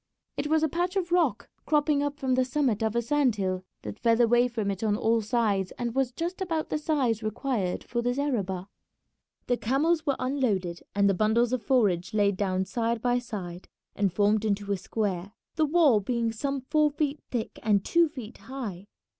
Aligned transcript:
It 0.35 0.47
was 0.47 0.63
a 0.63 0.67
patch 0.67 0.95
of 0.95 1.11
rock 1.11 1.47
cropping 1.67 2.01
up 2.01 2.17
from 2.19 2.33
the 2.33 2.43
summit 2.43 2.81
of 2.81 2.95
a 2.95 3.03
sand 3.03 3.35
hill 3.35 3.63
that 3.83 3.99
fell 3.99 4.19
away 4.19 4.47
from 4.47 4.71
it 4.71 4.81
on 4.83 4.97
all 4.97 5.21
sides, 5.21 5.69
and 5.77 5.93
was 5.93 6.11
just 6.11 6.41
about 6.41 6.69
the 6.69 6.79
size 6.79 7.21
required 7.21 7.83
for 7.83 8.01
the 8.01 8.11
zareba. 8.11 8.65
The 9.45 9.57
camels 9.57 10.03
were 10.03 10.15
unloaded 10.17 10.81
and 10.95 11.07
the 11.07 11.13
bundles 11.13 11.53
of 11.53 11.61
forage 11.61 12.15
laid 12.15 12.35
down 12.35 12.65
side 12.65 12.99
by 12.99 13.19
side 13.19 13.67
and 13.95 14.11
formed 14.11 14.43
into 14.43 14.71
a 14.71 14.77
square, 14.77 15.33
the 15.53 15.65
wall 15.67 15.99
being 15.99 16.31
some 16.31 16.61
four 16.61 16.89
feet 16.89 17.19
thick 17.29 17.59
and 17.61 17.85
two 17.85 18.09
feet 18.09 18.39
high. 18.39 18.87